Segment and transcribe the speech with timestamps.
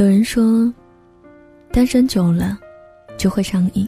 [0.00, 0.72] 有人说，
[1.70, 2.58] 单身久了
[3.18, 3.86] 就会上瘾，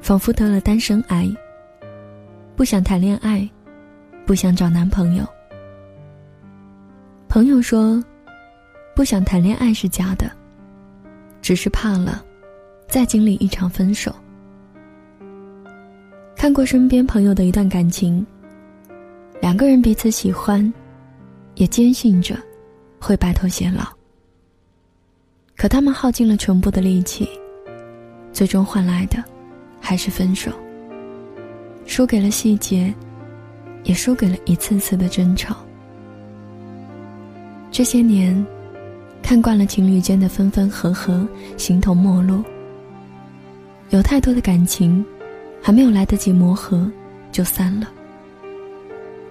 [0.00, 1.30] 仿佛得了单身癌。
[2.56, 3.46] 不想谈恋爱，
[4.24, 5.26] 不想找男朋友。
[7.28, 8.02] 朋友说，
[8.96, 10.32] 不想谈恋爱是假的，
[11.42, 12.24] 只是怕了
[12.88, 14.10] 再经历一场分手。
[16.34, 18.26] 看过身边朋友的一段感情，
[19.38, 20.72] 两个人彼此喜欢，
[21.56, 22.38] 也坚信着
[22.98, 23.84] 会白头偕老。
[25.64, 27.26] 可他们耗尽了全部的力气，
[28.34, 29.24] 最终换来的
[29.80, 30.52] 还是分手。
[31.86, 32.92] 输给了细节，
[33.82, 35.56] 也输给了一次次的争吵。
[37.70, 38.46] 这些年，
[39.22, 42.44] 看惯了情侣间的分分合合、形同陌路，
[43.88, 45.02] 有太多的感情，
[45.62, 46.86] 还没有来得及磨合，
[47.32, 47.90] 就散了。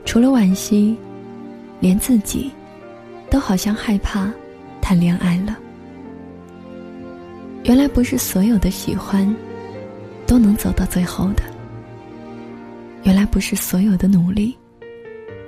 [0.03, 0.97] 除了惋惜，
[1.79, 2.49] 连自己，
[3.29, 4.33] 都好像害怕
[4.81, 5.59] 谈恋爱了。
[7.63, 9.33] 原来不是所有的喜欢，
[10.27, 11.43] 都能走到最后的。
[13.03, 14.57] 原来不是所有的努力，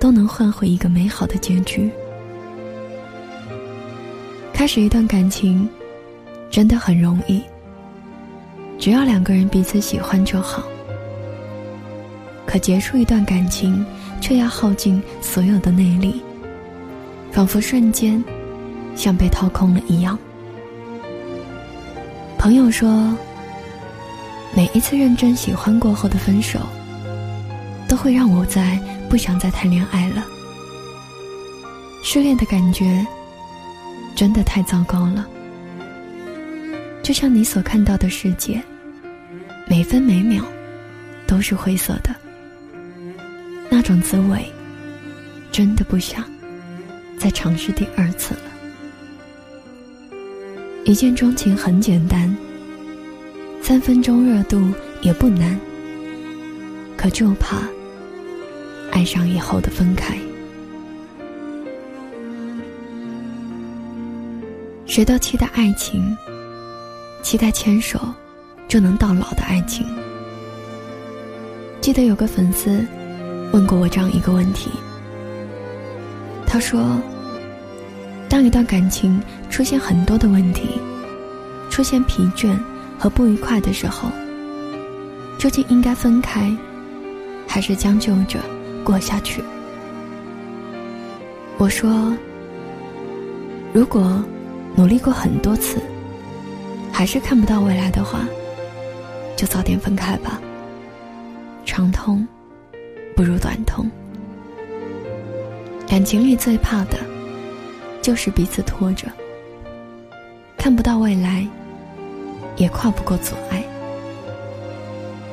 [0.00, 1.90] 都能换回一个美好的结局。
[4.52, 5.68] 开始一段感情，
[6.50, 7.42] 真的很容易，
[8.78, 10.62] 只要两个人彼此喜欢就好。
[12.46, 13.84] 可结束一段感情，
[14.22, 16.22] 却要耗尽所有的内力，
[17.30, 18.24] 仿佛瞬间
[18.94, 20.18] 像被掏空了一样。
[22.46, 23.12] 朋友说，
[24.54, 26.60] 每一次认真喜欢过后的分手，
[27.88, 28.80] 都会让我在
[29.10, 30.24] 不想再谈恋爱了。
[32.04, 33.04] 失恋的感觉
[34.14, 35.26] 真的太糟糕了，
[37.02, 38.62] 就像你所看到的世界，
[39.66, 40.44] 每分每秒
[41.26, 42.14] 都是灰色的。
[43.68, 44.46] 那种滋味，
[45.50, 46.22] 真的不想
[47.18, 48.55] 再尝试第二次了。
[50.86, 52.32] 一见钟情很简单，
[53.60, 54.62] 三分钟热度
[55.02, 55.58] 也不难。
[56.96, 57.58] 可就怕
[58.92, 60.16] 爱上以后的分开。
[64.86, 66.16] 谁都期待爱情，
[67.20, 67.98] 期待牵手
[68.68, 69.84] 就能到老的爱情。
[71.80, 72.86] 记得有个粉丝
[73.52, 74.70] 问过我这样一个问题，
[76.46, 76.96] 他说。
[78.28, 80.68] 当一段感情出现很多的问题，
[81.76, 82.58] 出现疲倦
[82.98, 84.08] 和不愉快的时候，
[85.36, 86.50] 究竟应该分开，
[87.46, 88.40] 还是将就着
[88.82, 89.44] 过下去？
[91.58, 92.16] 我说，
[93.74, 94.24] 如果
[94.74, 95.78] 努力过很多次，
[96.90, 98.20] 还是看不到未来的话，
[99.36, 100.40] 就早点分开吧。
[101.66, 102.26] 长痛
[103.14, 103.86] 不如短痛，
[105.86, 106.96] 感情里最怕的。
[108.00, 109.08] 就是彼此拖着，
[110.56, 111.46] 看不到未来，
[112.56, 113.62] 也跨不过阻碍。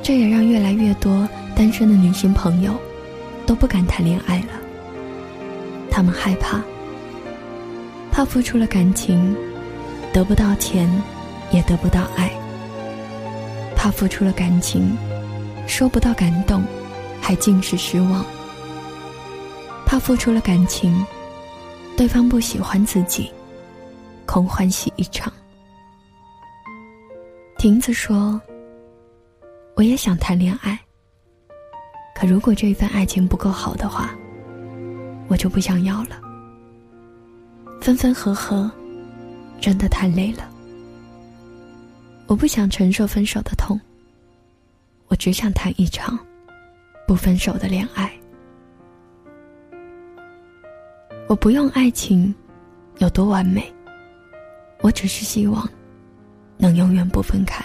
[0.01, 2.73] 这也让越来越多单身的女性朋友
[3.45, 4.47] 都不敢谈恋爱了。
[5.89, 6.61] 他们害怕，
[8.11, 9.35] 怕付出了感情，
[10.11, 10.89] 得不到钱，
[11.51, 12.29] 也得不到爱；
[13.75, 14.97] 怕付出了感情，
[15.67, 16.63] 收不到感动，
[17.21, 18.23] 还尽是失望；
[19.85, 21.05] 怕付出了感情。
[21.95, 23.31] 对方不喜欢自己，
[24.25, 25.31] 空欢喜一场。
[27.63, 28.41] 亭子说
[29.75, 30.77] ：“我也想谈恋爱，
[32.13, 34.13] 可如果这一份爱情不够好的话，
[35.29, 36.19] 我就不想要了。
[37.79, 38.69] 分分合合，
[39.61, 40.45] 真的太累了。
[42.27, 43.79] 我不想承受分手的痛，
[45.07, 46.19] 我只想谈一场
[47.07, 48.11] 不分手的恋爱。”
[51.29, 52.35] 我不用爱情
[52.97, 53.73] 有多完美，
[54.81, 55.65] 我只是希望
[56.63, 57.61] 能永远不分开。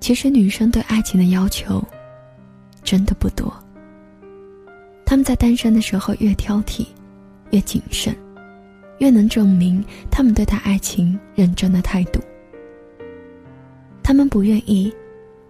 [0.00, 1.82] 其实女生对爱情的要求
[2.82, 3.50] 真的不多，
[5.06, 6.86] 他们在单身的时候越挑剔、
[7.52, 8.14] 越谨慎，
[8.98, 12.20] 越能证明他们对待爱情认真的态度。
[14.02, 14.94] 他们不愿意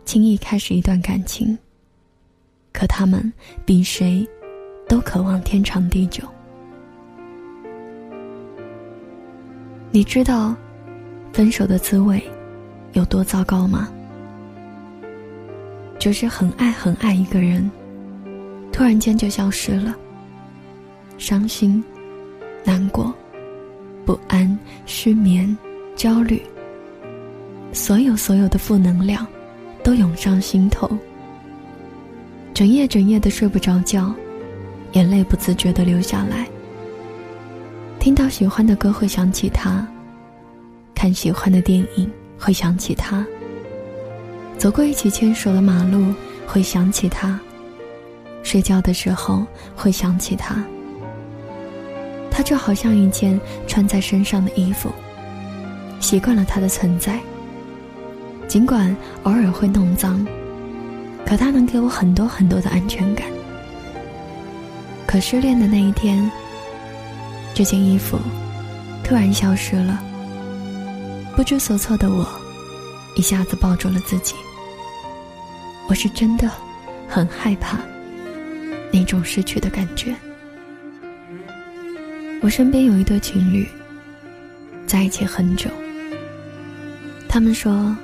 [0.04, 1.58] 轻易开始一段感情，
[2.72, 3.32] 可他们
[3.64, 4.24] 比谁。
[4.88, 6.22] 都渴望天长地久。
[9.90, 10.54] 你知道
[11.36, 12.18] 分手的滋味
[12.94, 13.90] 有多糟糕吗？
[15.98, 17.70] 就是很爱很爱一个人，
[18.72, 19.94] 突然间就消失了。
[21.18, 21.84] 伤心、
[22.64, 23.12] 难过、
[24.06, 25.54] 不安、失眠、
[25.94, 26.40] 焦虑，
[27.70, 29.26] 所有所有的负能量
[29.84, 30.90] 都涌上心头，
[32.54, 34.10] 整夜整夜的睡不着觉。
[34.92, 36.48] 眼泪不自觉的流下来。
[38.00, 39.86] 听到喜欢的歌会想起他，
[40.96, 43.24] 看喜欢的电影会想起他，
[44.56, 46.12] 走过一起牵手的马路
[46.46, 47.38] 会想起他，
[48.42, 49.46] 睡觉的时候
[49.76, 50.64] 会想起他。
[52.30, 54.90] 他就好像一件穿在身上的衣服，
[56.00, 57.20] 习惯了他的存在。
[58.48, 60.26] 尽管偶尔会弄脏，
[61.26, 63.26] 可他能给我很多很多的安全感。
[65.06, 66.30] 可失恋的那一天，
[67.52, 68.18] 这件衣服
[69.04, 70.02] 突然消失了。
[71.36, 72.26] 不知所措的我，
[73.14, 74.34] 一下子抱住了自己。
[75.86, 76.50] 我是真的
[77.06, 77.78] 很害怕
[78.90, 80.16] 那种失去的感觉。
[82.40, 83.68] 我身边有一对情侣，
[84.86, 85.68] 在一起很久。
[87.28, 87.94] 他们说，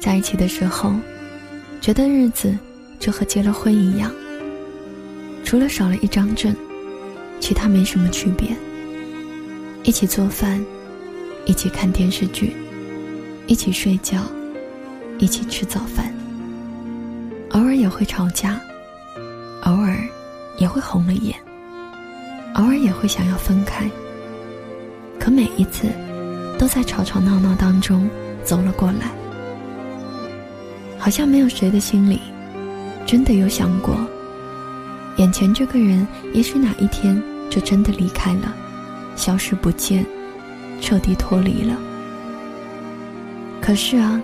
[0.00, 0.92] 在一起的时候，
[1.80, 2.52] 觉得日子
[2.98, 4.10] 就和结了婚一样，
[5.44, 6.52] 除了少了一张证，
[7.38, 8.48] 其他没什么区别。
[9.84, 10.60] 一起做饭，
[11.46, 12.54] 一起看电视剧，
[13.46, 14.20] 一起睡觉，
[15.18, 16.12] 一起吃早饭。
[17.52, 18.60] 偶尔也会吵架，
[19.62, 19.96] 偶尔
[20.58, 21.34] 也会红了眼。
[22.56, 23.88] 偶尔也会想要分开，
[25.20, 25.86] 可每一次
[26.58, 28.10] 都在吵吵闹闹当中
[28.44, 29.10] 走了过来。
[30.98, 32.20] 好像没有谁的心里
[33.06, 33.96] 真的有想过，
[35.18, 38.52] 眼前这个人也许哪一天就真的离开了，
[39.14, 40.04] 消失不见，
[40.80, 41.76] 彻底脱离了。
[43.60, 44.22] 可是啊，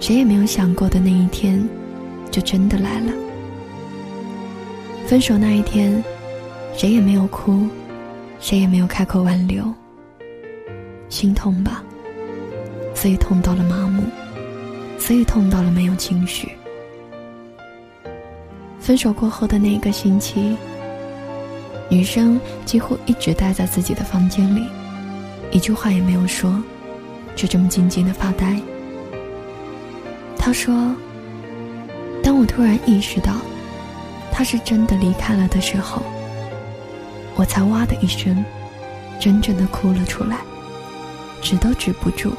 [0.00, 1.66] 谁也没有想过的那一天，
[2.30, 3.12] 就真的来了。
[5.06, 6.02] 分手那一天。
[6.76, 7.68] 谁也没有哭，
[8.40, 9.72] 谁也没有开口挽留。
[11.08, 11.84] 心痛吧，
[12.96, 14.02] 所以痛到了麻木，
[14.98, 16.50] 所以痛到了没有情绪。
[18.80, 20.56] 分手过后的那一个星期，
[21.88, 24.66] 女生几乎一直待在自己的房间里，
[25.54, 26.60] 一句话也没有说，
[27.36, 28.60] 就这么静静的发呆。
[30.36, 30.74] 他说
[32.24, 33.36] ：“当我突然意识到，
[34.32, 36.02] 他是真的离开了的时候。”
[37.36, 38.44] 我才哇的一声，
[39.20, 40.38] 真正的哭了出来，
[41.40, 42.32] 止都止不住，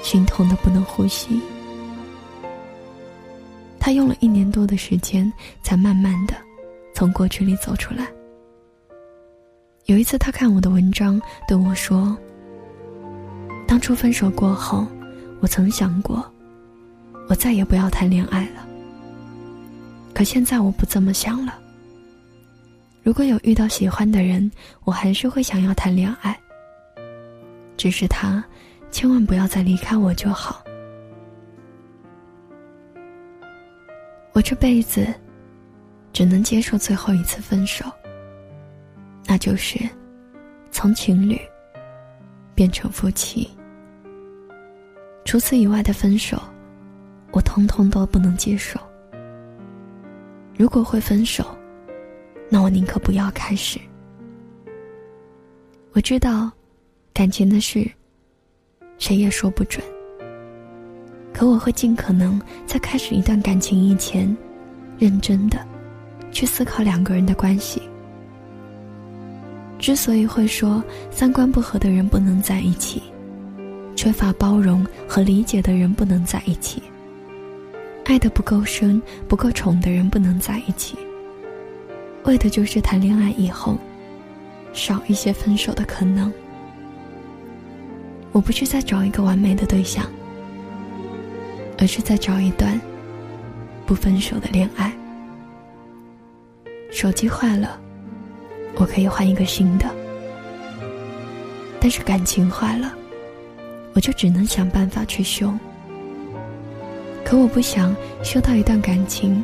[0.00, 1.40] 心痛的不能呼吸。
[3.80, 5.30] 他用了一年多的时间，
[5.64, 6.34] 才慢慢的
[6.94, 8.06] 从过去里走出来。
[9.86, 12.16] 有一次，他看我的文章，对我说
[13.66, 14.86] ：“当初分手过后，
[15.40, 16.24] 我曾想过，
[17.28, 18.66] 我再也不要谈恋爱了。
[20.14, 21.58] 可现在，我不这么想了。”
[23.02, 24.48] 如果有遇到喜欢的人，
[24.84, 26.38] 我还是会想要谈恋爱。
[27.76, 28.42] 只是他，
[28.92, 30.62] 千万不要再离开我就好。
[34.32, 35.12] 我这辈子，
[36.12, 37.84] 只能接受最后一次分手。
[39.32, 39.78] 那就是，
[40.70, 41.40] 从情侣，
[42.54, 43.48] 变成夫妻。
[45.24, 46.38] 除此以外的分手，
[47.32, 48.78] 我通通都不能接受。
[50.54, 51.46] 如果会分手。
[52.50, 53.80] 那我宁可不要开始。
[55.92, 56.52] 我知道，
[57.14, 57.90] 感情的事，
[58.98, 59.82] 谁也说不准。
[61.32, 64.36] 可我会尽可能在开始一段感情以前，
[64.98, 65.66] 认真的
[66.30, 67.80] 去思考两个人的关系。
[69.82, 73.02] 之所以会说三观不合的人不能在一起，
[73.96, 76.80] 缺乏包容和理解的人不能在一起，
[78.04, 80.96] 爱的不够深、不够宠的人不能在一起。
[82.22, 83.76] 为的就是谈恋爱以后，
[84.72, 86.32] 少一些分手的可能。
[88.30, 90.06] 我不是在找一个完美的对象，
[91.76, 92.80] 而是在找一段
[93.84, 94.92] 不分手的恋爱。
[96.92, 97.80] 手机坏了，
[98.76, 99.86] 我可以换一个新的；
[101.80, 102.92] 但是感情坏了，
[103.92, 105.52] 我就只能想办法去修。
[107.24, 109.42] 可我不想修到一段感情，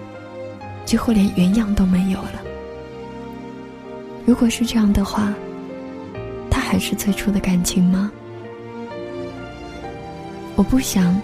[0.85, 2.43] 几乎连原样都没有了。
[4.27, 5.33] 如果是这样的话，
[6.51, 8.11] 他还是最初的感情吗？
[10.55, 11.19] 我不想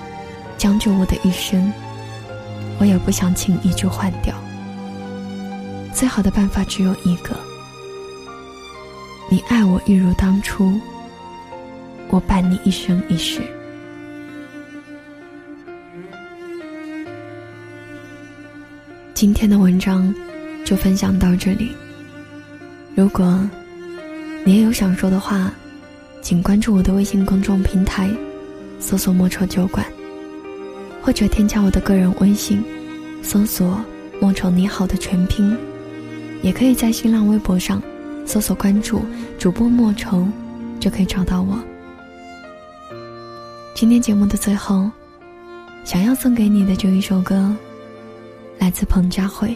[0.57, 1.73] 将就我的一生，
[2.79, 4.35] 我也不想轻易就换掉。
[5.93, 7.37] 最好的办法只有一个：
[9.35, 10.81] 你爱我一如当初，
[12.09, 13.41] 我伴你一生一世。
[19.13, 20.15] 今天的文章
[20.65, 21.73] 就分享到这里。
[22.95, 23.45] 如果
[24.45, 25.53] 你也有想说的话，
[26.23, 28.09] 请关注我的微信公众平台，
[28.79, 29.85] 搜索“莫愁酒馆”，
[31.03, 32.63] 或者添加我的个人微信，
[33.21, 33.85] 搜索
[34.23, 35.59] “莫愁你好”的全拼，
[36.41, 37.83] 也可以在新浪微博上
[38.25, 39.05] 搜索关注
[39.39, 40.27] 主播莫愁，
[40.81, 41.59] 就可以找到我。
[43.75, 44.91] 今天节目的最后，
[45.85, 47.55] 想要送给你的就一首歌，
[48.59, 49.55] 来自彭佳慧。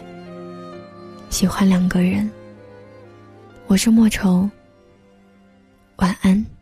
[1.30, 2.30] 喜欢两个人，
[3.66, 4.48] 我是莫愁。
[5.96, 6.57] 晚安。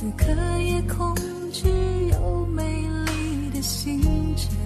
[0.00, 1.12] 此刻夜空
[1.52, 1.66] 只
[2.12, 4.00] 有美丽的星
[4.36, 4.56] 辰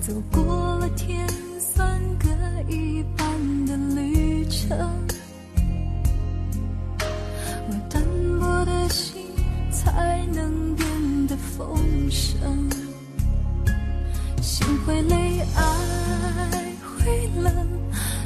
[0.00, 1.28] 走过了天
[1.60, 2.26] 算各
[2.72, 4.78] 一半的旅程，
[7.68, 8.02] 我单
[8.40, 9.26] 薄的心
[9.70, 11.76] 才能变得丰
[12.10, 12.40] 盛。
[14.40, 17.52] 心会累，爱会冷，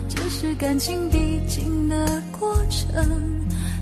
[0.09, 3.41] 这是感情必经的过程。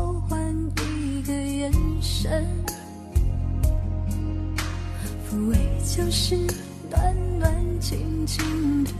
[0.00, 0.40] 交换
[0.78, 2.42] 一个眼神，
[5.28, 6.34] 抚慰就是
[6.88, 8.90] 暖暖静静的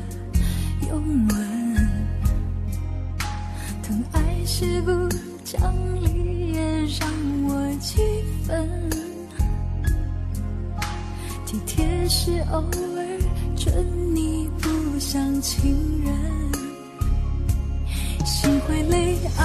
[0.90, 1.38] 拥吻，
[3.82, 4.90] 疼爱是不
[5.42, 6.60] 讲理也
[6.98, 7.08] 让
[7.48, 8.02] 我几
[8.44, 8.68] 分，
[11.46, 13.18] 体贴是偶尔
[13.56, 16.12] 准你不像情人。
[18.26, 19.44] 心会累，爱，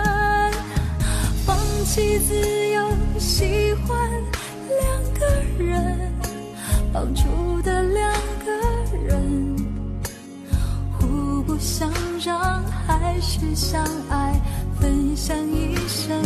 [1.81, 2.35] 放弃自
[2.69, 4.07] 由，喜欢
[4.69, 5.25] 两个
[5.57, 6.13] 人，
[6.93, 7.23] 帮助
[7.63, 8.13] 的两
[8.45, 8.51] 个
[9.03, 9.55] 人，
[10.91, 11.91] 互不相
[12.23, 14.39] 让，还是相爱，
[14.79, 16.21] 分享一生，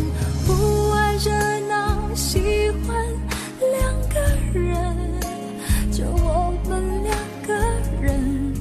[0.46, 1.32] 不爱热
[1.70, 3.06] 闹，喜欢
[3.72, 4.98] 两个人。
[5.90, 7.16] 就我们两
[7.48, 7.54] 个
[8.02, 8.54] 人，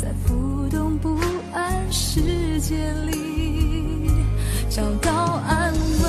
[0.00, 1.18] 在浮动不
[1.52, 3.63] 安世界里
[4.74, 6.03] 找到安慰。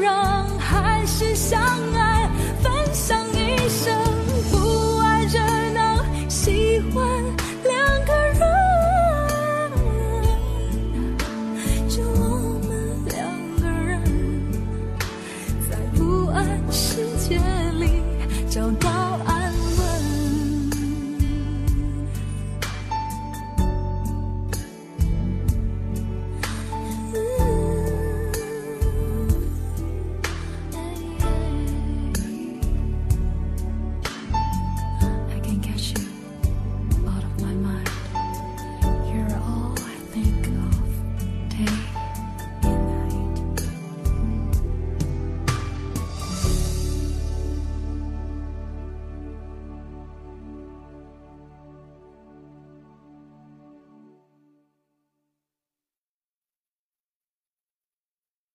[0.00, 1.60] 让还是相
[1.94, 2.30] 爱
[2.62, 3.99] 分享一生